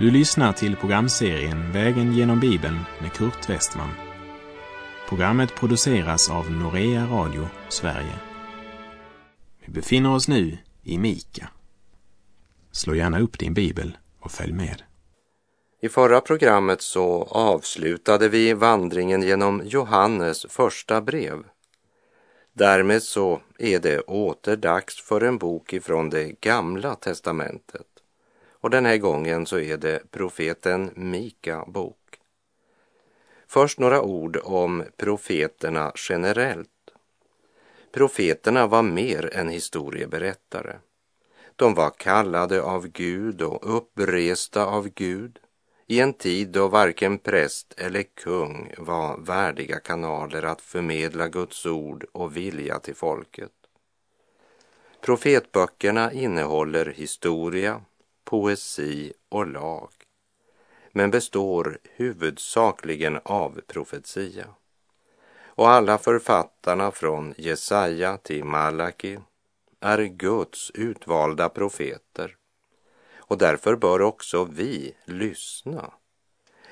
Du 0.00 0.10
lyssnar 0.10 0.52
till 0.52 0.76
programserien 0.76 1.72
Vägen 1.72 2.12
genom 2.12 2.40
Bibeln 2.40 2.78
med 3.00 3.12
Kurt 3.12 3.50
Westman. 3.50 3.90
Programmet 5.08 5.54
produceras 5.54 6.30
av 6.30 6.50
Norea 6.50 7.06
Radio 7.06 7.48
Sverige. 7.68 8.14
Vi 9.64 9.72
befinner 9.72 10.14
oss 10.14 10.28
nu 10.28 10.58
i 10.82 10.98
Mika. 10.98 11.48
Slå 12.72 12.94
gärna 12.94 13.20
upp 13.20 13.38
din 13.38 13.54
bibel 13.54 13.98
och 14.20 14.30
följ 14.30 14.52
med. 14.52 14.82
I 15.82 15.88
förra 15.88 16.20
programmet 16.20 16.82
så 16.82 17.22
avslutade 17.22 18.28
vi 18.28 18.52
vandringen 18.52 19.22
genom 19.22 19.62
Johannes 19.64 20.46
första 20.48 21.00
brev. 21.00 21.38
Därmed 22.52 23.02
så 23.02 23.40
är 23.58 23.78
det 23.78 24.00
åter 24.00 24.56
dags 24.56 25.02
för 25.02 25.20
en 25.20 25.38
bok 25.38 25.72
ifrån 25.72 26.10
det 26.10 26.40
gamla 26.40 26.94
testamentet. 26.94 27.89
Och 28.60 28.70
den 28.70 28.86
här 28.86 28.96
gången 28.96 29.46
så 29.46 29.58
är 29.58 29.76
det 29.76 30.10
profeten 30.10 30.90
Mika 30.96 31.64
bok. 31.66 31.96
Först 33.46 33.78
några 33.78 34.02
ord 34.02 34.40
om 34.44 34.84
profeterna 34.96 35.92
generellt. 36.08 36.68
Profeterna 37.92 38.66
var 38.66 38.82
mer 38.82 39.36
än 39.36 39.48
historieberättare. 39.48 40.76
De 41.56 41.74
var 41.74 41.90
kallade 41.90 42.62
av 42.62 42.86
Gud 42.88 43.42
och 43.42 43.76
uppresta 43.76 44.66
av 44.66 44.88
Gud 44.88 45.38
i 45.86 46.00
en 46.00 46.12
tid 46.12 46.48
då 46.48 46.68
varken 46.68 47.18
präst 47.18 47.74
eller 47.76 48.02
kung 48.02 48.74
var 48.78 49.18
värdiga 49.18 49.80
kanaler 49.80 50.42
att 50.42 50.60
förmedla 50.60 51.28
Guds 51.28 51.66
ord 51.66 52.06
och 52.12 52.36
vilja 52.36 52.78
till 52.78 52.94
folket. 52.94 53.52
Profetböckerna 55.00 56.12
innehåller 56.12 56.86
historia, 56.86 57.80
poesi 58.30 59.12
och 59.28 59.46
lag, 59.46 59.90
men 60.92 61.10
består 61.10 61.78
huvudsakligen 61.82 63.20
av 63.22 63.60
profetia. 63.66 64.46
Och 65.44 65.68
alla 65.68 65.98
författarna 65.98 66.90
från 66.90 67.34
Jesaja 67.36 68.16
till 68.16 68.44
Malaki 68.44 69.18
är 69.80 70.02
Guds 70.02 70.70
utvalda 70.70 71.48
profeter 71.48 72.36
och 73.16 73.38
därför 73.38 73.76
bör 73.76 74.02
också 74.02 74.44
vi 74.44 74.94
lyssna 75.04 75.92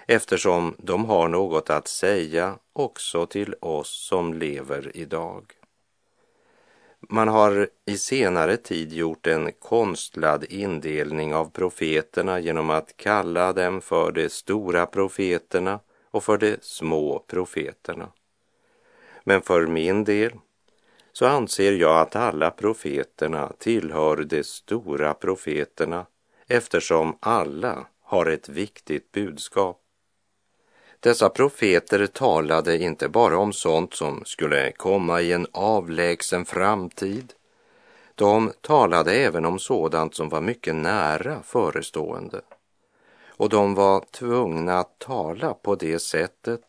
eftersom 0.07 0.75
de 0.79 1.05
har 1.05 1.29
något 1.29 1.71
att 1.71 1.89
säga 1.89 2.59
också 2.73 3.27
till 3.27 3.55
oss 3.61 4.07
som 4.09 4.35
lever 4.35 4.97
idag. 4.97 5.58
Man 7.01 7.29
har 7.29 7.69
i 7.87 7.99
senare 7.99 8.57
tid 8.57 8.93
gjort 8.93 9.27
en 9.27 9.53
konstlad 9.53 10.45
indelning 10.45 11.35
av 11.35 11.51
profeterna 11.51 12.41
genom 12.41 12.71
att 12.71 12.97
kalla 12.97 13.53
dem 13.53 13.81
för 13.81 14.13
de 14.13 14.29
stora 14.29 14.87
profeterna 14.87 15.81
och 16.11 16.25
för 16.25 16.39
de 16.39 16.57
små 16.61 17.19
profeterna. 17.19 18.13
Men 19.25 19.43
för 19.43 19.67
min 19.67 20.05
del 20.05 20.33
så 21.13 21.27
anser 21.27 21.73
jag 21.73 22.01
att 22.01 22.17
alla 22.17 22.51
profeterna 22.51 23.53
tillhör 23.59 24.17
de 24.17 24.45
stora 24.45 25.15
profeterna 25.15 26.07
eftersom 26.47 27.17
alla 27.21 27.87
har 28.03 28.27
ett 28.27 28.49
viktigt 28.49 29.13
budskap. 29.13 29.81
Dessa 31.01 31.29
profeter 31.29 32.07
talade 32.07 32.79
inte 32.79 33.09
bara 33.09 33.39
om 33.39 33.53
sånt 33.53 33.95
som 33.95 34.23
skulle 34.25 34.73
komma 34.73 35.21
i 35.21 35.33
en 35.33 35.47
avlägsen 35.53 36.45
framtid. 36.45 37.33
De 38.15 38.53
talade 38.61 39.13
även 39.13 39.45
om 39.45 39.59
sådant 39.59 40.15
som 40.15 40.29
var 40.29 40.41
mycket 40.41 40.75
nära 40.75 41.43
förestående. 41.43 42.41
Och 43.27 43.49
de 43.49 43.75
var 43.75 44.05
tvungna 44.11 44.79
att 44.79 44.99
tala 44.99 45.55
på 45.55 45.75
det 45.75 45.99
sättet 45.99 46.63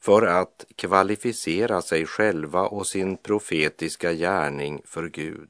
för 0.00 0.26
att 0.26 0.64
kvalificera 0.76 1.82
sig 1.82 2.06
själva 2.06 2.66
och 2.66 2.86
sin 2.86 3.16
profetiska 3.16 4.12
gärning 4.12 4.82
för 4.84 5.08
Gud 5.08 5.48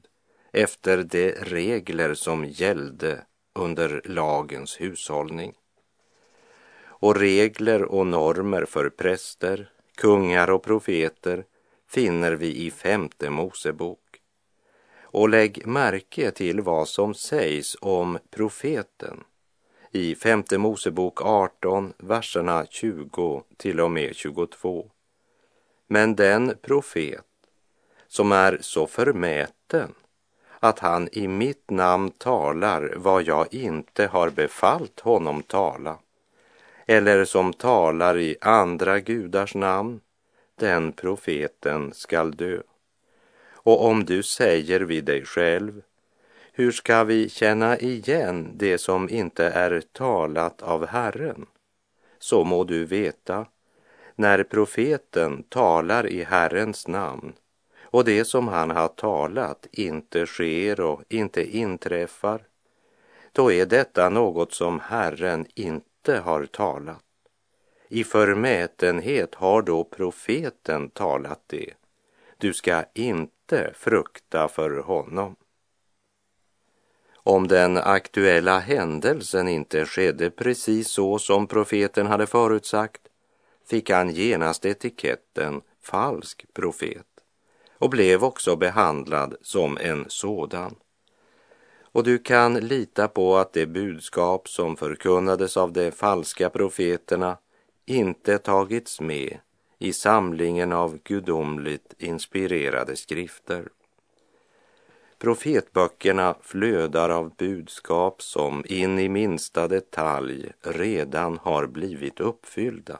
efter 0.51 1.03
de 1.03 1.31
regler 1.31 2.13
som 2.13 2.45
gällde 2.45 3.21
under 3.53 4.01
lagens 4.05 4.81
hushållning. 4.81 5.53
Och 6.99 7.15
regler 7.15 7.83
och 7.83 8.07
normer 8.07 8.65
för 8.65 8.89
präster, 8.89 9.69
kungar 9.95 10.49
och 10.49 10.63
profeter 10.63 11.45
finner 11.87 12.31
vi 12.31 12.65
i 12.65 12.71
femte 12.71 13.29
Mosebok. 13.29 13.99
Och 15.01 15.29
lägg 15.29 15.67
märke 15.67 16.31
till 16.31 16.61
vad 16.61 16.87
som 16.87 17.13
sägs 17.13 17.77
om 17.81 18.19
profeten 18.29 19.23
i 19.91 20.15
femte 20.15 20.57
Mosebok 20.57 21.21
18, 21.21 21.93
verserna 21.97 22.65
20 22.69 23.43
till 23.57 23.79
och 23.79 23.91
med 23.91 24.15
22. 24.15 24.91
Men 25.87 26.15
den 26.15 26.53
profet 26.61 27.25
som 28.07 28.31
är 28.31 28.57
så 28.61 28.87
förmäten 28.87 29.93
att 30.59 30.79
han 30.79 31.09
i 31.11 31.27
mitt 31.27 31.69
namn 31.69 32.11
talar 32.11 32.93
vad 32.97 33.23
jag 33.23 33.53
inte 33.53 34.07
har 34.07 34.29
befallt 34.29 34.99
honom 34.99 35.43
tala, 35.43 35.97
eller 36.85 37.25
som 37.25 37.53
talar 37.53 38.17
i 38.17 38.37
andra 38.41 38.99
gudars 38.99 39.55
namn, 39.55 39.99
den 40.55 40.91
profeten 40.91 41.93
skall 41.93 42.31
dö. 42.31 42.61
Och 43.53 43.85
om 43.85 44.05
du 44.05 44.23
säger 44.23 44.79
vid 44.79 45.05
dig 45.05 45.25
själv, 45.25 45.81
hur 46.51 46.71
ska 46.71 47.03
vi 47.03 47.29
känna 47.29 47.77
igen 47.77 48.51
det 48.53 48.77
som 48.77 49.09
inte 49.09 49.45
är 49.45 49.81
talat 49.91 50.61
av 50.61 50.85
Herren? 50.85 51.45
Så 52.19 52.43
må 52.43 52.63
du 52.63 52.85
veta, 52.85 53.45
när 54.15 54.43
profeten 54.43 55.43
talar 55.43 56.07
i 56.07 56.23
Herrens 56.23 56.87
namn 56.87 57.33
och 57.81 58.05
det 58.05 58.25
som 58.25 58.47
han 58.47 58.71
har 58.71 58.87
talat 58.87 59.67
inte 59.71 60.25
sker 60.25 60.79
och 60.79 61.01
inte 61.09 61.57
inträffar, 61.57 62.41
då 63.31 63.51
är 63.51 63.65
detta 63.65 64.09
något 64.09 64.53
som 64.53 64.79
Herren 64.79 65.45
inte 65.55 65.94
har 66.13 66.45
talat. 66.45 67.03
I 67.87 68.03
förmätenhet 68.03 69.35
har 69.35 69.61
då 69.61 69.83
profeten 69.83 70.89
talat 70.89 71.41
det. 71.47 71.73
Du 72.37 72.53
ska 72.53 72.83
inte 72.93 73.73
frukta 73.75 74.47
för 74.47 74.77
honom. 74.77 75.35
Om 77.13 77.47
den 77.47 77.77
aktuella 77.77 78.59
händelsen 78.59 79.47
inte 79.47 79.85
skedde 79.85 80.29
precis 80.29 80.87
så 80.87 81.19
som 81.19 81.47
profeten 81.47 82.07
hade 82.07 82.27
förutsagt 82.27 83.01
fick 83.65 83.89
han 83.89 84.09
genast 84.09 84.65
etiketten 84.65 85.61
falsk 85.81 86.45
profet 86.53 87.05
och 87.77 87.89
blev 87.89 88.23
också 88.23 88.55
behandlad 88.55 89.35
som 89.41 89.77
en 89.77 90.05
sådan. 90.07 90.75
Och 91.95 92.03
du 92.03 92.17
kan 92.17 92.53
lita 92.53 93.07
på 93.07 93.37
att 93.37 93.53
det 93.53 93.65
budskap 93.65 94.49
som 94.49 94.75
förkunnades 94.75 95.57
av 95.57 95.73
de 95.73 95.91
falska 95.91 96.49
profeterna 96.49 97.37
inte 97.85 98.37
tagits 98.37 99.01
med 99.01 99.37
i 99.79 99.93
samlingen 99.93 100.73
av 100.73 100.99
gudomligt 101.03 101.93
inspirerade 101.97 102.95
skrifter. 102.95 103.69
Profetböckerna 105.17 106.35
flödar 106.41 107.09
av 107.09 107.35
budskap 107.35 108.21
som 108.21 108.63
in 108.65 108.99
i 108.99 109.09
minsta 109.09 109.67
detalj 109.67 110.51
redan 110.61 111.39
har 111.41 111.67
blivit 111.67 112.19
uppfyllda. 112.19 112.99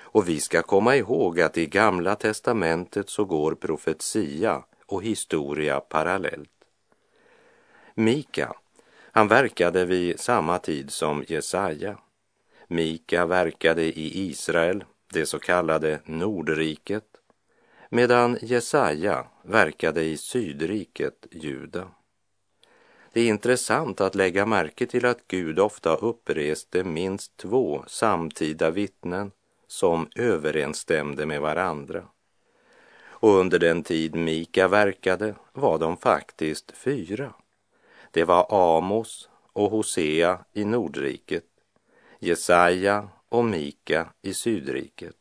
Och 0.00 0.28
vi 0.28 0.40
ska 0.40 0.62
komma 0.62 0.96
ihåg 0.96 1.40
att 1.40 1.58
i 1.58 1.66
Gamla 1.66 2.14
testamentet 2.14 3.08
så 3.08 3.24
går 3.24 3.54
profetia 3.54 4.64
och 4.86 5.02
historia 5.02 5.80
parallellt. 5.80 6.61
Mika, 7.94 8.52
han 9.12 9.28
verkade 9.28 9.84
vid 9.84 10.20
samma 10.20 10.58
tid 10.58 10.90
som 10.90 11.24
Jesaja. 11.28 11.98
Mika 12.68 13.26
verkade 13.26 13.82
i 13.82 14.28
Israel, 14.28 14.84
det 15.12 15.26
så 15.26 15.38
kallade 15.38 16.00
Nordriket, 16.04 17.04
medan 17.88 18.38
Jesaja 18.42 19.26
verkade 19.42 20.02
i 20.02 20.16
Sydriket, 20.16 21.26
Juda. 21.30 21.88
Det 23.12 23.20
är 23.20 23.28
intressant 23.28 24.00
att 24.00 24.14
lägga 24.14 24.46
märke 24.46 24.86
till 24.86 25.06
att 25.06 25.28
Gud 25.28 25.58
ofta 25.58 25.94
uppreste 25.94 26.84
minst 26.84 27.36
två 27.36 27.84
samtida 27.86 28.70
vittnen 28.70 29.30
som 29.66 30.08
överensstämde 30.16 31.26
med 31.26 31.40
varandra. 31.40 32.04
Och 33.04 33.30
under 33.30 33.58
den 33.58 33.82
tid 33.82 34.14
Mika 34.14 34.68
verkade 34.68 35.34
var 35.52 35.78
de 35.78 35.96
faktiskt 35.96 36.72
fyra. 36.76 37.34
Det 38.14 38.24
var 38.24 38.46
Amos 38.76 39.28
och 39.52 39.70
Hosea 39.70 40.44
i 40.52 40.64
Nordriket, 40.64 41.44
Jesaja 42.18 43.08
och 43.28 43.44
Mika 43.44 44.08
i 44.22 44.34
Sydriket. 44.34 45.16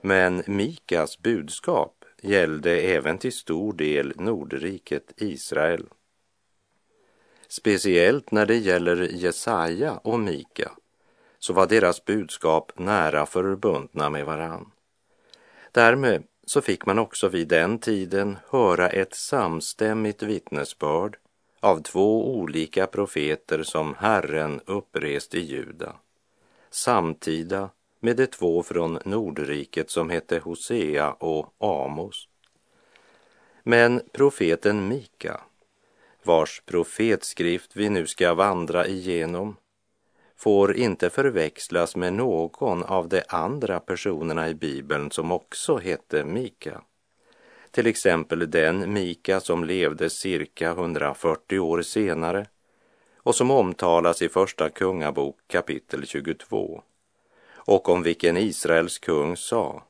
Men 0.00 0.42
Mikas 0.46 1.18
budskap 1.18 2.04
gällde 2.22 2.80
även 2.80 3.18
till 3.18 3.32
stor 3.32 3.72
del 3.72 4.12
Nordriket 4.16 5.12
Israel. 5.16 5.86
Speciellt 7.48 8.30
när 8.30 8.46
det 8.46 8.56
gäller 8.56 8.96
Jesaja 8.96 9.92
och 9.92 10.20
Mika 10.20 10.70
så 11.38 11.52
var 11.52 11.66
deras 11.66 12.04
budskap 12.04 12.72
nära 12.78 13.26
förbundna 13.26 14.10
med 14.10 14.26
varann. 14.26 14.70
Därmed 15.72 16.22
så 16.46 16.60
fick 16.60 16.86
man 16.86 16.98
också 16.98 17.28
vid 17.28 17.48
den 17.48 17.78
tiden 17.78 18.38
höra 18.48 18.88
ett 18.88 19.14
samstämmigt 19.14 20.22
vittnesbörd 20.22 21.16
av 21.60 21.82
två 21.82 22.34
olika 22.34 22.86
profeter 22.86 23.62
som 23.62 23.94
Herren 23.98 24.60
upprest 24.66 25.34
i 25.34 25.40
Juda, 25.40 25.94
samtida 26.70 27.70
med 28.00 28.16
de 28.16 28.26
två 28.26 28.62
från 28.62 28.98
Nordriket 29.04 29.90
som 29.90 30.10
hette 30.10 30.38
Hosea 30.38 31.12
och 31.12 31.54
Amos. 31.58 32.28
Men 33.62 34.02
profeten 34.12 34.88
Mika, 34.88 35.40
vars 36.22 36.62
profetskrift 36.66 37.76
vi 37.76 37.88
nu 37.88 38.06
ska 38.06 38.34
vandra 38.34 38.86
igenom, 38.86 39.56
får 40.36 40.76
inte 40.76 41.10
förväxlas 41.10 41.96
med 41.96 42.12
någon 42.12 42.82
av 42.82 43.08
de 43.08 43.22
andra 43.28 43.80
personerna 43.80 44.48
i 44.48 44.54
Bibeln 44.54 45.10
som 45.10 45.32
också 45.32 45.76
hette 45.76 46.24
Mika. 46.24 46.82
Till 47.70 47.86
exempel 47.86 48.50
den 48.50 48.92
Mika 48.92 49.40
som 49.40 49.64
levde 49.64 50.10
cirka 50.10 50.70
140 50.70 51.58
år 51.58 51.82
senare 51.82 52.46
och 53.16 53.34
som 53.34 53.50
omtalas 53.50 54.22
i 54.22 54.28
Första 54.28 54.68
Kungabok 54.68 55.38
kapitel 55.46 56.06
22 56.06 56.82
och 57.54 57.88
om 57.88 58.02
vilken 58.02 58.36
Israels 58.36 58.98
kung 58.98 59.36
sa 59.36 59.82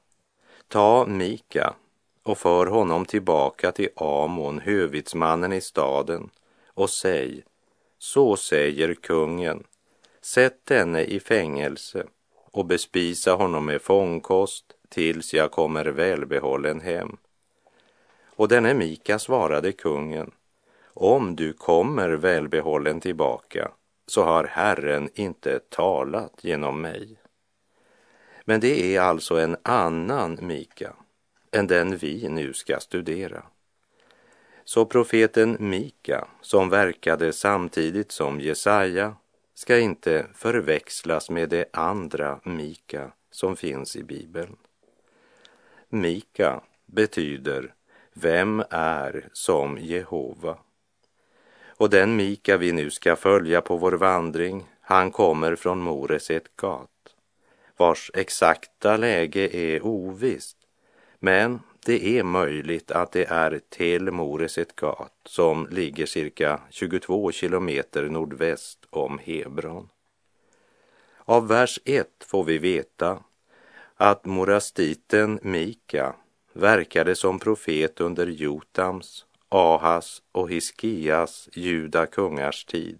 Ta 0.68 1.06
Mika 1.06 1.74
och 2.22 2.38
för 2.38 2.66
honom 2.66 3.04
tillbaka 3.04 3.72
till 3.72 3.88
Amon, 3.96 4.58
hövitsmannen 4.58 5.52
i 5.52 5.60
staden 5.60 6.30
och 6.66 6.90
säg 6.90 7.44
Så 7.98 8.36
säger 8.36 8.94
kungen 8.94 9.64
Sätt 10.22 10.60
denne 10.64 11.02
i 11.02 11.20
fängelse 11.20 12.06
och 12.52 12.66
bespisa 12.66 13.32
honom 13.32 13.66
med 13.66 13.82
fångkost 13.82 14.64
tills 14.88 15.34
jag 15.34 15.50
kommer 15.50 15.84
välbehållen 15.84 16.80
hem. 16.80 17.16
Och 18.40 18.48
denne 18.48 18.74
Mika 18.74 19.18
svarade 19.18 19.72
kungen, 19.72 20.30
om 20.94 21.36
du 21.36 21.52
kommer 21.52 22.10
välbehållen 22.10 23.00
tillbaka 23.00 23.70
så 24.06 24.22
har 24.22 24.44
Herren 24.44 25.10
inte 25.14 25.58
talat 25.58 26.32
genom 26.40 26.80
mig. 26.80 27.16
Men 28.44 28.60
det 28.60 28.96
är 28.96 29.00
alltså 29.00 29.36
en 29.36 29.56
annan 29.62 30.38
Mika 30.42 30.92
än 31.52 31.66
den 31.66 31.96
vi 31.96 32.28
nu 32.28 32.52
ska 32.52 32.80
studera. 32.80 33.42
Så 34.64 34.84
profeten 34.84 35.56
Mika, 35.60 36.28
som 36.40 36.68
verkade 36.68 37.32
samtidigt 37.32 38.12
som 38.12 38.40
Jesaja, 38.40 39.16
ska 39.54 39.78
inte 39.78 40.26
förväxlas 40.34 41.30
med 41.30 41.48
det 41.48 41.64
andra 41.72 42.40
Mika 42.44 43.12
som 43.30 43.56
finns 43.56 43.96
i 43.96 44.02
Bibeln. 44.02 44.56
Mika 45.88 46.60
betyder 46.86 47.74
vem 48.14 48.64
är 48.70 49.28
som 49.32 49.78
Jehova? 49.78 50.58
Och 51.66 51.90
den 51.90 52.16
Mika 52.16 52.56
vi 52.56 52.72
nu 52.72 52.90
ska 52.90 53.16
följa 53.16 53.60
på 53.60 53.76
vår 53.76 53.92
vandring, 53.92 54.66
han 54.80 55.10
kommer 55.10 55.56
från 55.56 55.80
Moreset 55.80 56.56
Gat, 56.56 57.14
vars 57.76 58.10
exakta 58.14 58.96
läge 58.96 59.56
är 59.56 59.86
ovisst, 59.86 60.56
men 61.18 61.60
det 61.86 62.18
är 62.18 62.22
möjligt 62.22 62.90
att 62.90 63.12
det 63.12 63.24
är 63.24 63.60
till 63.68 64.10
Moreset 64.10 64.76
Gat 64.76 65.14
som 65.24 65.66
ligger 65.70 66.06
cirka 66.06 66.60
22 66.70 67.32
kilometer 67.32 68.08
nordväst 68.08 68.86
om 68.90 69.18
Hebron. 69.18 69.88
Av 71.16 71.48
vers 71.48 71.80
1 71.84 72.06
får 72.26 72.44
vi 72.44 72.58
veta 72.58 73.22
att 73.96 74.24
morastiten 74.24 75.38
Mika 75.42 76.14
verkade 76.52 77.14
som 77.14 77.38
profet 77.38 78.00
under 78.00 78.26
Jotams, 78.26 79.24
Ahas 79.48 80.22
och 80.32 80.50
Hiskias 80.50 81.48
juda 81.52 82.06
kungars 82.06 82.64
tid. 82.64 82.98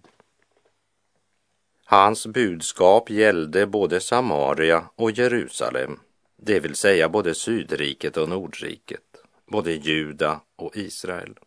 Hans 1.85 2.27
budskap 2.27 3.09
gällde 3.09 3.65
både 3.65 3.99
Samaria 3.99 4.83
och 4.95 5.11
Jerusalem 5.11 5.99
det 6.43 6.59
vill 6.59 6.75
säga 6.75 7.09
både 7.09 7.35
Sydriket 7.35 8.17
och 8.17 8.29
Nordriket, 8.29 9.23
både 9.45 9.71
Juda 9.71 10.41
och 10.55 10.77
Israel. 10.77 11.39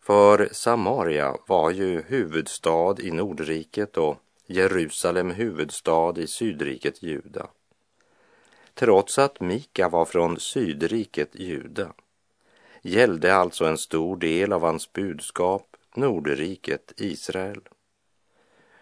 För 0.00 0.48
Samaria 0.52 1.36
var 1.46 1.70
ju 1.70 2.02
huvudstad 2.02 2.96
i 3.00 3.10
Nordriket 3.10 3.96
och 3.96 4.16
Jerusalem 4.46 5.30
huvudstad 5.30 6.14
i 6.16 6.26
Sydriket 6.26 7.02
Juda. 7.02 7.46
Trots 8.78 9.18
att 9.18 9.40
Mika 9.40 9.88
var 9.88 10.04
från 10.04 10.40
Sydriket 10.40 11.34
Juda 11.34 11.92
gällde 12.82 13.34
alltså 13.34 13.64
en 13.64 13.78
stor 13.78 14.16
del 14.16 14.52
av 14.52 14.62
hans 14.62 14.92
budskap 14.92 15.76
Nordriket 15.94 16.92
Israel. 16.96 17.60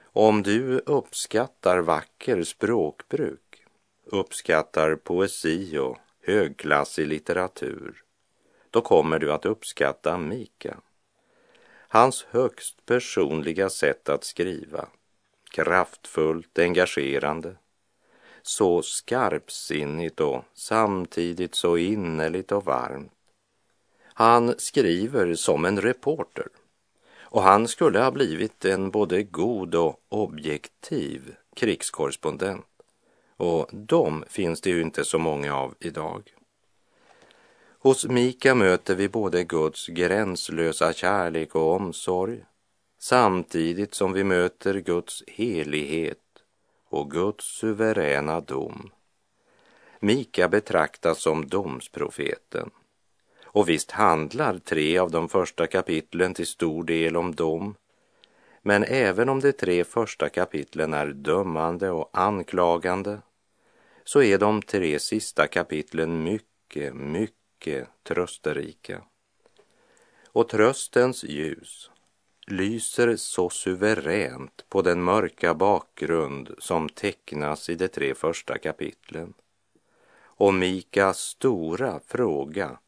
Om 0.02 0.42
du 0.42 0.78
uppskattar 0.78 1.78
vacker 1.78 2.42
språkbruk 2.42 3.64
uppskattar 4.04 4.96
poesi 4.96 5.78
och 5.78 5.98
högklassig 6.22 7.06
litteratur, 7.06 8.02
då 8.70 8.80
kommer 8.80 9.18
du 9.18 9.32
att 9.32 9.46
uppskatta 9.46 10.18
Mika. 10.18 10.76
Hans 11.88 12.26
högst 12.30 12.86
personliga 12.86 13.70
sätt 13.70 14.08
att 14.08 14.24
skriva, 14.24 14.88
kraftfullt, 15.50 16.58
engagerande, 16.58 17.56
så 18.46 18.82
skarpsinnigt 18.82 20.20
och 20.20 20.44
samtidigt 20.54 21.54
så 21.54 21.76
innerligt 21.76 22.52
och 22.52 22.64
varmt. 22.64 23.12
Han 24.04 24.54
skriver 24.58 25.34
som 25.34 25.64
en 25.64 25.80
reporter 25.80 26.46
och 27.18 27.42
han 27.42 27.68
skulle 27.68 27.98
ha 27.98 28.10
blivit 28.10 28.64
en 28.64 28.90
både 28.90 29.22
god 29.22 29.74
och 29.74 30.00
objektiv 30.08 31.34
krigskorrespondent. 31.56 32.66
Och 33.36 33.68
de 33.72 34.24
finns 34.28 34.60
det 34.60 34.70
ju 34.70 34.82
inte 34.82 35.04
så 35.04 35.18
många 35.18 35.56
av 35.56 35.74
idag. 35.80 36.22
Hos 37.78 38.04
Mika 38.04 38.54
möter 38.54 38.94
vi 38.94 39.08
både 39.08 39.44
Guds 39.44 39.86
gränslösa 39.86 40.92
kärlek 40.92 41.54
och 41.54 41.72
omsorg 41.72 42.44
samtidigt 42.98 43.94
som 43.94 44.12
vi 44.12 44.24
möter 44.24 44.74
Guds 44.74 45.22
helighet 45.26 46.18
och 46.88 47.10
Guds 47.10 47.44
suveräna 47.44 48.40
dom. 48.40 48.90
Mika 50.00 50.48
betraktas 50.48 51.22
som 51.22 51.48
domsprofeten. 51.48 52.70
Och 53.44 53.68
visst 53.68 53.90
handlar 53.90 54.58
tre 54.58 54.98
av 54.98 55.10
de 55.10 55.28
första 55.28 55.66
kapitlen 55.66 56.34
till 56.34 56.46
stor 56.46 56.84
del 56.84 57.16
om 57.16 57.34
dom 57.34 57.74
men 58.66 58.84
även 58.84 59.28
om 59.28 59.40
de 59.40 59.52
tre 59.52 59.84
första 59.84 60.28
kapitlen 60.28 60.94
är 60.94 61.06
dömande 61.06 61.90
och 61.90 62.10
anklagande 62.12 63.20
så 64.04 64.22
är 64.22 64.38
de 64.38 64.62
tre 64.62 64.98
sista 64.98 65.46
kapitlen 65.46 66.22
mycket, 66.22 66.94
mycket 66.94 67.88
trösterika. 68.02 69.02
Och 70.28 70.48
tröstens 70.48 71.24
ljus 71.24 71.90
lyser 72.46 73.16
så 73.16 73.50
suveränt 73.50 74.64
på 74.68 74.82
den 74.82 75.02
mörka 75.02 75.54
bakgrund 75.54 76.54
som 76.58 76.88
tecknas 76.88 77.68
i 77.68 77.74
de 77.74 77.88
tre 77.88 78.14
första 78.14 78.58
kapitlen. 78.58 79.34
Och 80.18 80.54
Mikas 80.54 81.18
stora 81.18 82.00
fråga 82.06 82.78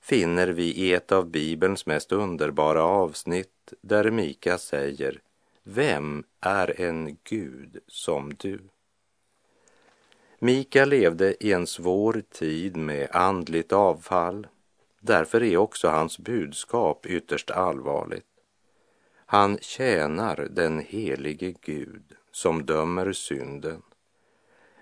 finner 0.00 0.48
vi 0.48 0.64
i 0.64 0.94
ett 0.94 1.12
av 1.12 1.26
Bibelns 1.30 1.86
mest 1.86 2.12
underbara 2.12 2.82
avsnitt 2.82 3.72
där 3.80 4.10
Mika 4.10 4.58
säger 4.58 5.20
Vem 5.62 6.24
är 6.40 6.80
en 6.80 7.18
Gud 7.24 7.78
som 7.86 8.34
du? 8.34 8.60
Mika 10.38 10.84
levde 10.84 11.46
i 11.46 11.52
en 11.52 11.66
svår 11.66 12.22
tid 12.30 12.76
med 12.76 13.08
andligt 13.12 13.72
avfall. 13.72 14.46
Därför 15.00 15.42
är 15.42 15.56
också 15.56 15.88
hans 15.88 16.18
budskap 16.18 17.06
ytterst 17.06 17.50
allvarligt. 17.50 18.29
Han 19.32 19.58
tjänar 19.60 20.48
den 20.50 20.78
helige 20.78 21.54
Gud 21.60 22.12
som 22.32 22.66
dömer 22.66 23.12
synden, 23.12 23.82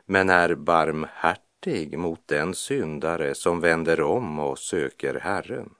men 0.07 0.31
är 0.31 0.55
barmhärtig 0.55 1.99
mot 1.99 2.29
den 2.29 2.55
syndare 2.55 3.35
som 3.35 3.61
vänder 3.61 4.01
om 4.01 4.39
och 4.39 4.59
söker 4.59 5.15
Herren. 5.15 5.75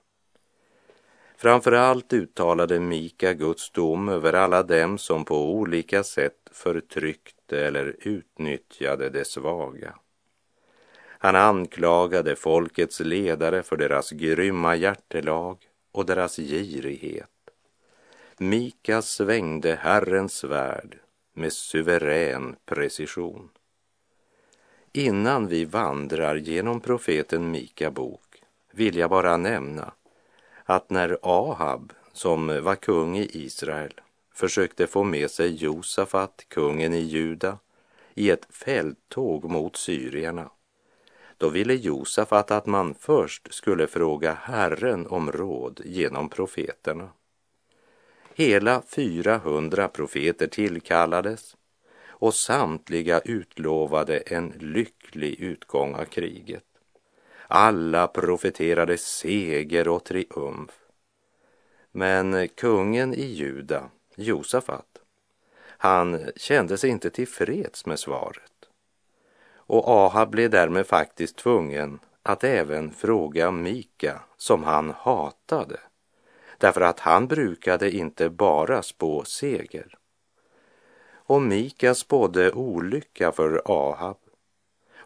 Framför 1.37 1.71
allt 1.71 2.13
uttalade 2.13 2.79
Mika 2.79 3.33
Guds 3.33 3.71
dom 3.71 4.09
över 4.09 4.33
alla 4.33 4.63
dem 4.63 4.97
som 4.97 5.25
på 5.25 5.53
olika 5.53 6.03
sätt 6.03 6.49
förtryckte 6.51 7.65
eller 7.65 7.95
utnyttjade 7.99 9.09
det 9.09 9.25
svaga. 9.25 9.95
Han 11.19 11.35
anklagade 11.35 12.35
folkets 12.35 12.99
ledare 12.99 13.63
för 13.63 13.77
deras 13.77 14.11
grymma 14.11 14.75
hjärtelag 14.75 15.57
och 15.91 16.05
deras 16.05 16.35
girighet. 16.35 17.29
Mika 18.41 19.01
svängde 19.01 19.75
Herrens 19.75 20.33
svärd 20.33 20.99
med 21.33 21.53
suverän 21.53 22.55
precision. 22.65 23.49
Innan 24.93 25.47
vi 25.47 25.65
vandrar 25.65 26.35
genom 26.35 26.81
profeten 26.81 27.51
Mika 27.51 27.91
bok 27.91 28.43
vill 28.71 28.97
jag 28.97 29.09
bara 29.09 29.37
nämna 29.37 29.93
att 30.63 30.89
när 30.89 31.17
Ahab, 31.21 31.93
som 32.13 32.63
var 32.63 32.75
kung 32.75 33.17
i 33.17 33.29
Israel, 33.33 34.01
försökte 34.33 34.87
få 34.87 35.03
med 35.03 35.31
sig 35.31 35.55
Josafat, 35.55 36.45
kungen 36.47 36.93
i 36.93 36.99
Juda, 36.99 37.57
i 38.13 38.29
ett 38.29 38.47
fälttåg 38.49 39.45
mot 39.45 39.75
syrierna, 39.75 40.51
då 41.37 41.49
ville 41.49 41.73
Josafat 41.73 42.51
att 42.51 42.65
man 42.65 42.95
först 42.95 43.53
skulle 43.53 43.87
fråga 43.87 44.33
Herren 44.33 45.07
om 45.07 45.31
råd 45.31 45.81
genom 45.85 46.29
profeterna. 46.29 47.09
Hela 48.39 48.81
400 48.81 49.87
profeter 49.87 50.47
tillkallades 50.47 51.57
och 52.07 52.33
samtliga 52.33 53.19
utlovade 53.19 54.17
en 54.17 54.53
lycklig 54.59 55.39
utgång 55.39 55.95
av 55.95 56.05
kriget. 56.05 56.63
Alla 57.47 58.07
profeterade 58.07 58.97
seger 58.97 59.87
och 59.87 60.03
triumf. 60.03 60.71
Men 61.91 62.47
kungen 62.47 63.13
i 63.13 63.25
Juda, 63.25 63.89
Josafat, 64.15 65.01
han 65.61 66.31
kände 66.35 66.77
sig 66.77 66.89
inte 66.89 67.09
tillfreds 67.09 67.85
med 67.85 67.99
svaret. 67.99 68.69
Och 69.55 69.87
Ahab 69.87 70.29
blev 70.29 70.49
därmed 70.49 70.87
faktiskt 70.87 71.35
tvungen 71.37 71.99
att 72.23 72.43
även 72.43 72.91
fråga 72.91 73.51
Mika, 73.51 74.21
som 74.37 74.63
han 74.63 74.93
hatade, 74.97 75.79
därför 76.59 76.81
att 76.81 76.99
han 76.99 77.27
brukade 77.27 77.91
inte 77.91 78.29
bara 78.29 78.81
spå 78.81 79.23
seger. 79.23 79.97
Och 81.11 81.41
Mika 81.41 81.95
spådde 81.95 82.51
olycka 82.51 83.31
för 83.31 83.61
Ahab 83.65 84.17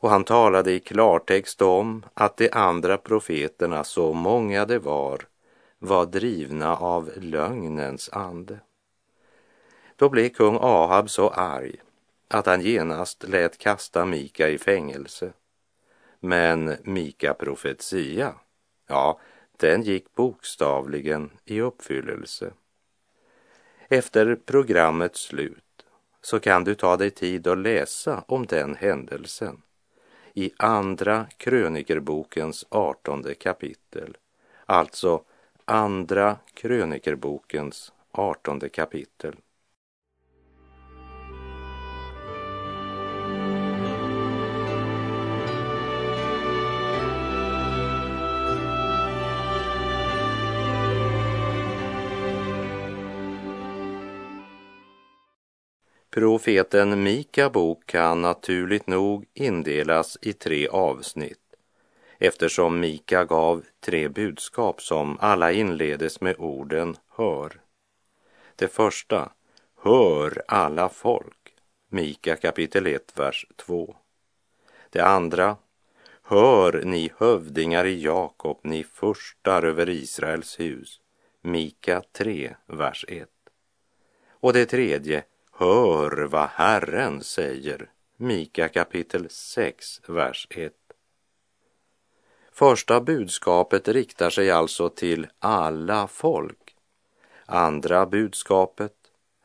och 0.03 0.10
han 0.10 0.24
talade 0.24 0.72
i 0.72 0.79
klartext 0.79 1.62
om 1.62 2.05
att 2.13 2.38
de 2.38 2.50
andra 2.51 2.98
profeterna, 2.98 3.83
så 3.83 4.13
många 4.13 4.65
det 4.65 4.79
var, 4.79 5.27
var 5.79 6.05
drivna 6.05 6.77
av 6.77 7.12
lögnens 7.15 8.10
ande. 8.13 8.60
Då 9.95 10.10
blev 10.10 10.29
kung 10.29 10.57
Ahab 10.62 11.10
så 11.10 11.29
arg 11.29 11.75
att 12.27 12.45
han 12.45 12.62
genast 12.62 13.24
lät 13.24 13.57
kasta 13.57 14.05
Mika 14.05 14.50
i 14.50 14.57
fängelse. 14.57 15.33
Men 16.19 16.75
Mika 16.83 17.33
profetia, 17.33 18.33
ja, 18.88 19.19
den 19.57 19.81
gick 19.81 20.15
bokstavligen 20.15 21.31
i 21.45 21.62
uppfyllelse. 21.62 22.53
Efter 23.88 24.36
programmets 24.36 25.22
slut 25.22 25.86
så 26.22 26.39
kan 26.39 26.63
du 26.63 26.75
ta 26.75 26.98
dig 26.98 27.10
tid 27.10 27.48
att 27.48 27.57
läsa 27.57 28.24
om 28.27 28.45
den 28.45 28.75
händelsen 28.75 29.62
i 30.33 30.51
Andra 30.57 31.27
krönikerbokens 31.38 32.65
artonde 32.69 33.33
kapitel. 33.33 34.17
Alltså 34.65 35.24
Andra 35.65 36.38
krönikerbokens 36.53 37.93
artonde 38.12 38.69
kapitel. 38.69 39.36
Profeten 56.13 57.03
Mika 57.03 57.50
bok 57.50 57.86
kan 57.86 58.22
naturligt 58.22 58.88
nog 58.88 59.25
indelas 59.34 60.17
i 60.22 60.34
tre 60.34 60.67
avsnitt 60.67 61.55
eftersom 62.17 62.79
Mika 62.79 63.25
gav 63.25 63.65
tre 63.79 64.10
budskap 64.10 64.82
som 64.82 65.17
alla 65.20 65.51
inledes 65.51 66.22
med 66.22 66.36
orden 66.38 66.96
hör. 67.10 67.62
Det 68.55 68.67
första, 68.67 69.32
hör 69.82 70.43
alla 70.48 70.89
folk, 70.89 71.53
Mika 71.89 72.36
kapitel 72.36 72.88
1, 72.88 73.20
vers 73.20 73.46
2. 73.55 73.96
Det 74.89 75.01
andra, 75.05 75.58
hör 76.24 76.82
ni 76.86 77.12
hövdingar 77.17 77.86
i 77.86 78.03
Jakob, 78.03 78.60
ni 78.63 78.84
furstar 78.84 79.63
över 79.63 79.89
Israels 79.89 80.60
hus, 80.60 81.01
Mika 81.41 82.01
3, 82.12 82.55
vers 82.65 83.05
1. 83.08 83.29
Och 84.29 84.53
det 84.53 84.65
tredje, 84.65 85.24
Hör 85.55 86.24
vad 86.25 86.50
Herren 86.50 87.24
säger. 87.24 87.89
Mika 88.17 88.69
kapitel 88.69 89.29
6, 89.29 90.01
vers 90.07 90.48
1. 90.50 90.74
Första 92.51 93.01
budskapet 93.01 93.88
riktar 93.88 94.29
sig 94.29 94.51
alltså 94.51 94.89
till 94.89 95.27
alla 95.39 96.07
folk. 96.07 96.75
Andra 97.45 98.05
budskapet 98.05 98.93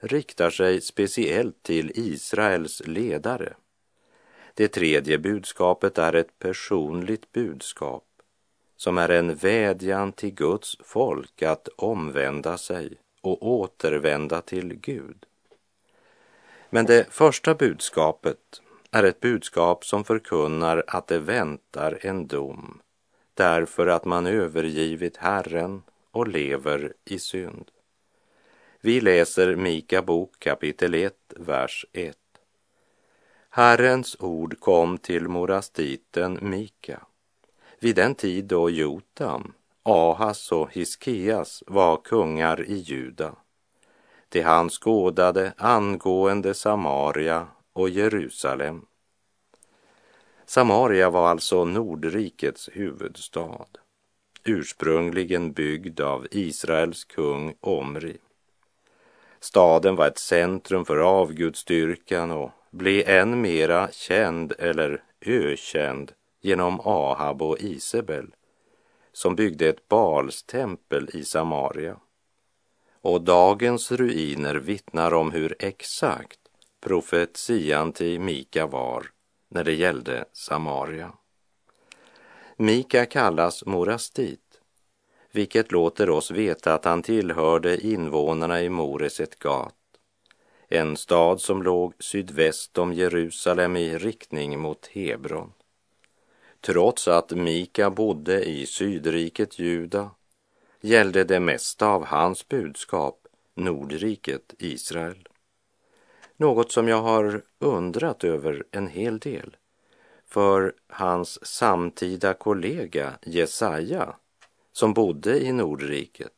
riktar 0.00 0.50
sig 0.50 0.80
speciellt 0.80 1.62
till 1.62 1.92
Israels 1.94 2.82
ledare. 2.86 3.54
Det 4.54 4.68
tredje 4.68 5.18
budskapet 5.18 5.98
är 5.98 6.12
ett 6.12 6.38
personligt 6.38 7.32
budskap 7.32 8.06
som 8.76 8.98
är 8.98 9.08
en 9.08 9.34
vädjan 9.34 10.12
till 10.12 10.34
Guds 10.34 10.76
folk 10.84 11.42
att 11.42 11.68
omvända 11.76 12.58
sig 12.58 12.98
och 13.20 13.46
återvända 13.48 14.40
till 14.40 14.74
Gud. 14.74 15.27
Men 16.70 16.86
det 16.86 17.06
första 17.10 17.54
budskapet 17.54 18.62
är 18.90 19.04
ett 19.04 19.20
budskap 19.20 19.84
som 19.84 20.04
förkunnar 20.04 20.84
att 20.86 21.06
det 21.06 21.18
väntar 21.18 21.98
en 22.02 22.26
dom 22.26 22.80
därför 23.34 23.86
att 23.86 24.04
man 24.04 24.26
övergivit 24.26 25.16
Herren 25.16 25.82
och 26.10 26.28
lever 26.28 26.92
i 27.04 27.18
synd. 27.18 27.70
Vi 28.80 29.00
läser 29.00 29.56
Mika 29.56 30.02
bok 30.02 30.38
kapitel 30.38 30.94
1, 30.94 31.14
vers 31.36 31.86
1. 31.92 32.16
Herrens 33.50 34.16
ord 34.20 34.60
kom 34.60 34.98
till 34.98 35.28
morastiten 35.28 36.38
Mika 36.42 37.00
vid 37.78 37.96
den 37.96 38.14
tid 38.14 38.44
då 38.44 38.70
Jotam, 38.70 39.52
Ahas 39.82 40.52
och 40.52 40.72
Hiskeas 40.72 41.62
var 41.66 41.96
kungar 41.96 42.64
i 42.64 42.74
Juda 42.74 43.36
det 44.28 44.42
han 44.42 44.70
skådade 44.70 45.52
angående 45.56 46.54
Samaria 46.54 47.46
och 47.72 47.88
Jerusalem. 47.88 48.86
Samaria 50.46 51.10
var 51.10 51.28
alltså 51.28 51.64
Nordrikets 51.64 52.68
huvudstad, 52.72 53.66
ursprungligen 54.44 55.52
byggd 55.52 56.00
av 56.00 56.26
Israels 56.30 57.04
kung 57.04 57.54
Omri. 57.60 58.18
Staden 59.40 59.96
var 59.96 60.06
ett 60.06 60.18
centrum 60.18 60.84
för 60.84 60.96
avgudstyrkan 60.96 62.30
och 62.30 62.50
blev 62.70 63.08
än 63.08 63.40
mera 63.40 63.88
känd 63.92 64.52
eller 64.58 65.02
ökänd 65.20 66.12
genom 66.40 66.80
Ahab 66.80 67.42
och 67.42 67.58
Isabel 67.58 68.34
som 69.12 69.36
byggde 69.36 69.68
ett 69.68 69.88
Balstempel 69.88 71.10
i 71.12 71.24
Samaria. 71.24 71.96
Och 73.00 73.20
dagens 73.20 73.92
ruiner 73.92 74.54
vittnar 74.54 75.14
om 75.14 75.32
hur 75.32 75.56
exakt 75.58 76.38
profetian 76.80 77.92
till 77.92 78.20
Mika 78.20 78.66
var 78.66 79.06
när 79.48 79.64
det 79.64 79.74
gällde 79.74 80.24
Samaria. 80.32 81.12
Mika 82.56 83.06
kallas 83.06 83.66
morastit, 83.66 84.60
vilket 85.32 85.72
låter 85.72 86.10
oss 86.10 86.30
veta 86.30 86.74
att 86.74 86.84
han 86.84 87.02
tillhörde 87.02 87.86
invånarna 87.86 88.62
i 88.62 88.68
Moreset 88.68 89.38
Gat, 89.38 89.74
en 90.68 90.96
stad 90.96 91.40
som 91.40 91.62
låg 91.62 91.94
sydväst 91.98 92.78
om 92.78 92.92
Jerusalem 92.92 93.76
i 93.76 93.98
riktning 93.98 94.58
mot 94.58 94.86
Hebron. 94.86 95.52
Trots 96.60 97.08
att 97.08 97.30
Mika 97.30 97.90
bodde 97.90 98.44
i 98.44 98.66
sydriket 98.66 99.58
Juda 99.58 100.10
gällde 100.80 101.24
det 101.24 101.40
mesta 101.40 101.88
av 101.88 102.04
hans 102.04 102.48
budskap 102.48 103.26
Nordriket 103.54 104.54
Israel. 104.58 105.28
Något 106.36 106.72
som 106.72 106.88
jag 106.88 107.02
har 107.02 107.42
undrat 107.58 108.24
över 108.24 108.64
en 108.70 108.88
hel 108.88 109.18
del. 109.18 109.56
För 110.26 110.74
hans 110.88 111.46
samtida 111.46 112.34
kollega 112.34 113.18
Jesaja, 113.22 114.16
som 114.72 114.94
bodde 114.94 115.40
i 115.40 115.52
Nordriket, 115.52 116.32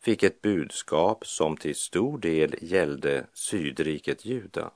fick 0.00 0.22
ett 0.22 0.42
budskap 0.42 1.26
som 1.26 1.56
till 1.56 1.74
stor 1.74 2.18
del 2.18 2.54
gällde 2.60 3.26
sydriket 3.32 4.24
Juda. 4.24 4.70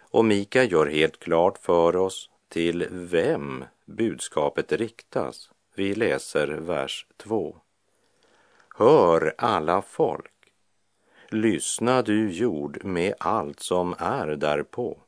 Och 0.00 0.24
Mika 0.24 0.64
gör 0.64 0.86
helt 0.86 1.18
klart 1.18 1.58
för 1.58 1.96
oss 1.96 2.30
till 2.48 2.86
vem 2.90 3.64
budskapet 3.86 4.72
riktas. 4.72 5.50
Vi 5.74 5.94
läser 5.94 6.48
vers 6.48 7.06
2. 7.16 7.56
Hör 8.78 9.34
alla 9.38 9.82
folk. 9.82 10.52
Lyssna 11.28 12.02
du 12.02 12.30
jord 12.30 12.84
med 12.84 13.14
allt 13.20 13.60
som 13.60 13.94
är 13.98 14.26
därpå. 14.26 14.98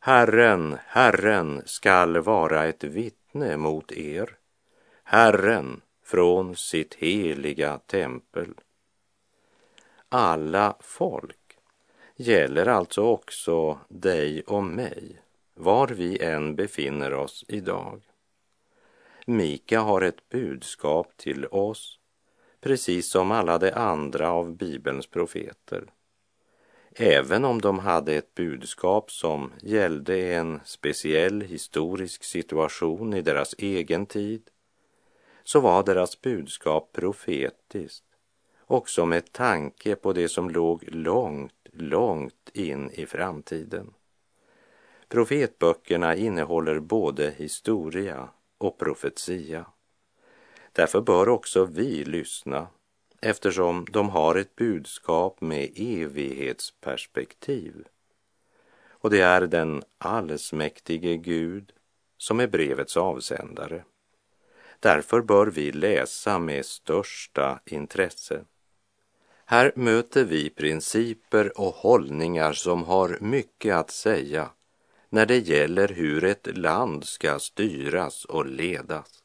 Herren, 0.00 0.78
Herren 0.86 1.62
skall 1.66 2.18
vara 2.18 2.64
ett 2.64 2.84
vittne 2.84 3.56
mot 3.56 3.92
er. 3.92 4.36
Herren 5.04 5.80
från 6.04 6.56
sitt 6.56 6.94
heliga 6.94 7.78
tempel. 7.78 8.54
Alla 10.08 10.76
folk 10.80 11.58
gäller 12.16 12.66
alltså 12.66 13.02
också 13.02 13.78
dig 13.88 14.42
och 14.42 14.64
mig, 14.64 15.22
var 15.54 15.88
vi 15.88 16.22
än 16.22 16.56
befinner 16.56 17.14
oss 17.14 17.44
idag. 17.48 18.02
Mika 19.26 19.80
har 19.80 20.02
ett 20.02 20.28
budskap 20.28 21.16
till 21.16 21.46
oss, 21.46 21.98
precis 22.62 23.10
som 23.10 23.30
alla 23.30 23.58
de 23.58 23.72
andra 23.72 24.30
av 24.30 24.56
Bibelns 24.56 25.06
profeter. 25.06 25.84
Även 26.94 27.44
om 27.44 27.60
de 27.60 27.78
hade 27.78 28.14
ett 28.14 28.34
budskap 28.34 29.10
som 29.10 29.52
gällde 29.62 30.34
en 30.34 30.60
speciell 30.64 31.40
historisk 31.40 32.24
situation 32.24 33.14
i 33.14 33.22
deras 33.22 33.54
egen 33.58 34.06
tid, 34.06 34.42
så 35.42 35.60
var 35.60 35.82
deras 35.82 36.20
budskap 36.20 36.92
profetiskt, 36.92 38.04
också 38.66 39.06
med 39.06 39.32
tanke 39.32 39.96
på 39.96 40.12
det 40.12 40.28
som 40.28 40.50
låg 40.50 40.84
långt, 40.88 41.68
långt 41.72 42.50
in 42.54 42.90
i 42.90 43.06
framtiden. 43.06 43.94
Profetböckerna 45.08 46.16
innehåller 46.16 46.80
både 46.80 47.30
historia 47.30 48.28
och 48.58 48.78
profetia. 48.78 49.66
Därför 50.72 51.00
bör 51.00 51.28
också 51.28 51.64
vi 51.64 52.04
lyssna 52.04 52.66
eftersom 53.20 53.86
de 53.90 54.08
har 54.08 54.34
ett 54.34 54.56
budskap 54.56 55.40
med 55.40 55.70
evighetsperspektiv. 55.76 57.84
Och 58.88 59.10
det 59.10 59.20
är 59.20 59.40
den 59.40 59.82
allsmäktige 59.98 61.16
Gud 61.16 61.72
som 62.16 62.40
är 62.40 62.46
brevets 62.46 62.96
avsändare. 62.96 63.84
Därför 64.80 65.20
bör 65.20 65.46
vi 65.46 65.72
läsa 65.72 66.38
med 66.38 66.66
största 66.66 67.60
intresse. 67.66 68.44
Här 69.44 69.72
möter 69.76 70.24
vi 70.24 70.50
principer 70.50 71.60
och 71.60 71.74
hållningar 71.74 72.52
som 72.52 72.84
har 72.84 73.18
mycket 73.20 73.74
att 73.74 73.90
säga 73.90 74.50
när 75.08 75.26
det 75.26 75.38
gäller 75.38 75.88
hur 75.88 76.24
ett 76.24 76.58
land 76.58 77.04
ska 77.04 77.38
styras 77.38 78.24
och 78.24 78.46
ledas. 78.46 79.21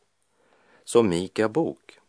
Så 0.90 1.04
Mika 1.04 1.50
bok, 1.50 2.00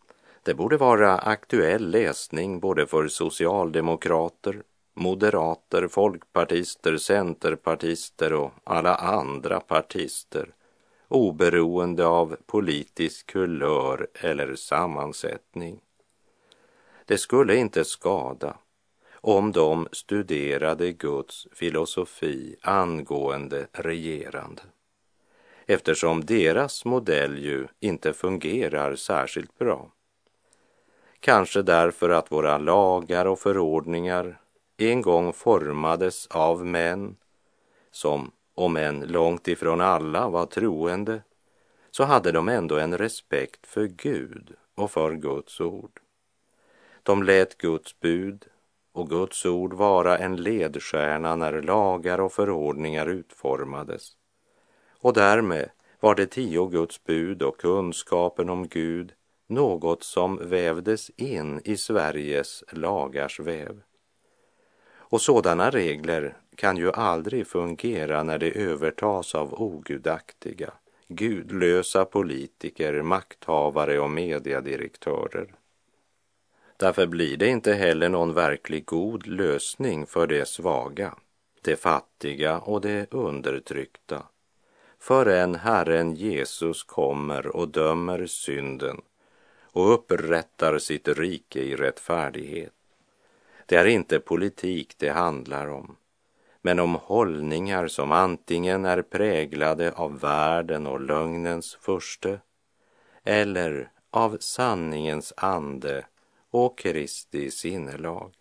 det 0.43 0.53
borde 0.53 0.77
vara 0.77 1.17
aktuell 1.17 1.89
läsning 1.89 2.59
både 2.59 2.87
för 2.87 3.07
socialdemokrater, 3.07 4.63
moderater, 4.93 5.87
folkpartister, 5.87 6.97
centerpartister 6.97 8.33
och 8.33 8.51
alla 8.63 8.95
andra 8.95 9.59
partister 9.59 10.53
oberoende 11.07 12.05
av 12.05 12.37
politisk 12.45 13.27
kulör 13.27 14.07
eller 14.13 14.55
sammansättning. 14.55 15.79
Det 17.05 17.17
skulle 17.17 17.55
inte 17.55 17.85
skada 17.85 18.57
om 19.11 19.51
de 19.51 19.87
studerade 19.91 20.91
Guds 20.91 21.47
filosofi 21.51 22.55
angående 22.61 23.67
regerande 23.71 24.61
eftersom 25.71 26.25
deras 26.25 26.85
modell 26.85 27.37
ju 27.37 27.67
inte 27.79 28.13
fungerar 28.13 28.95
särskilt 28.95 29.57
bra. 29.57 29.91
Kanske 31.19 31.61
därför 31.61 32.09
att 32.09 32.31
våra 32.31 32.57
lagar 32.57 33.25
och 33.25 33.39
förordningar 33.39 34.41
en 34.77 35.01
gång 35.01 35.33
formades 35.33 36.27
av 36.27 36.65
män 36.65 37.15
som, 37.91 38.31
om 38.55 38.77
än 38.77 38.99
långt 38.99 39.47
ifrån 39.47 39.81
alla 39.81 40.29
var 40.29 40.45
troende, 40.45 41.21
så 41.91 42.03
hade 42.03 42.31
de 42.31 42.49
ändå 42.49 42.77
en 42.77 42.97
respekt 42.97 43.67
för 43.67 43.85
Gud 43.85 44.53
och 44.75 44.91
för 44.91 45.13
Guds 45.15 45.61
ord. 45.61 45.99
De 47.03 47.23
lät 47.23 47.57
Guds 47.57 47.99
bud 47.99 48.45
och 48.91 49.09
Guds 49.09 49.45
ord 49.45 49.73
vara 49.73 50.17
en 50.17 50.35
ledstjärna 50.35 51.35
när 51.35 51.61
lagar 51.61 52.19
och 52.19 52.33
förordningar 52.33 53.07
utformades. 53.07 54.18
Och 55.01 55.13
därmed 55.13 55.69
var 55.99 56.15
det 56.15 56.25
tio 56.25 56.67
Guds 56.67 57.03
bud 57.03 57.41
och 57.41 57.57
kunskapen 57.57 58.49
om 58.49 58.67
Gud 58.67 59.13
något 59.47 60.03
som 60.03 60.49
vävdes 60.49 61.09
in 61.09 61.61
i 61.63 61.77
Sveriges 61.77 62.63
lagars 62.71 63.39
väv. 63.39 63.81
Och 64.91 65.21
sådana 65.21 65.69
regler 65.69 66.37
kan 66.55 66.77
ju 66.77 66.91
aldrig 66.91 67.47
fungera 67.47 68.23
när 68.23 68.37
de 68.37 68.51
övertas 68.51 69.35
av 69.35 69.53
ogudaktiga, 69.61 70.73
gudlösa 71.07 72.05
politiker, 72.05 73.01
makthavare 73.01 73.99
och 73.99 74.09
mediedirektörer. 74.09 75.55
Därför 76.77 77.07
blir 77.07 77.37
det 77.37 77.47
inte 77.47 77.73
heller 77.73 78.09
någon 78.09 78.33
verklig 78.33 78.85
god 78.85 79.27
lösning 79.27 80.05
för 80.05 80.27
de 80.27 80.45
svaga, 80.45 81.15
de 81.61 81.75
fattiga 81.75 82.59
och 82.59 82.81
de 82.81 83.07
undertryckta 83.11 84.23
förrän 84.99 85.55
Herren 85.55 86.15
Jesus 86.15 86.83
kommer 86.83 87.47
och 87.47 87.67
dömer 87.67 88.25
synden 88.25 89.01
och 89.61 89.93
upprättar 89.93 90.77
sitt 90.77 91.07
rike 91.07 91.59
i 91.59 91.75
rättfärdighet. 91.75 92.73
Det 93.65 93.75
är 93.75 93.85
inte 93.85 94.19
politik 94.19 94.95
det 94.97 95.09
handlar 95.09 95.67
om, 95.67 95.95
men 96.61 96.79
om 96.79 96.95
hållningar 96.95 97.87
som 97.87 98.11
antingen 98.11 98.85
är 98.85 99.01
präglade 99.01 99.91
av 99.91 100.19
världen 100.19 100.87
och 100.87 101.01
lögnens 101.01 101.75
furste 101.75 102.39
eller 103.23 103.91
av 104.11 104.37
sanningens 104.39 105.33
ande 105.37 106.05
och 106.49 106.77
Kristi 106.77 107.51
sinnelag. 107.51 108.33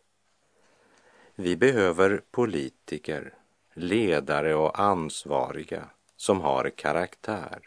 Vi 1.35 1.57
behöver 1.57 2.23
politiker, 2.31 3.35
ledare 3.75 4.55
och 4.55 4.81
ansvariga 4.81 5.89
som 6.19 6.41
har 6.41 6.71
karaktär 6.71 7.59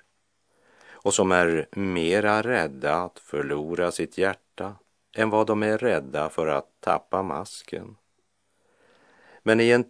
och 0.92 1.14
som 1.14 1.32
är 1.32 1.68
mera 1.72 2.42
rädda 2.42 2.96
att 2.96 3.20
förlora 3.20 3.92
sitt 3.92 4.18
hjärta 4.18 4.76
än 5.16 5.30
vad 5.30 5.48
de 5.48 5.64
är 5.64 5.78
rädda 5.78 6.30
för 6.30 6.48
att 6.48 6.68
tappa 6.80 7.24
masken. 7.24 7.98
Men 9.44 9.60
i 9.60 9.72
en 9.72 9.80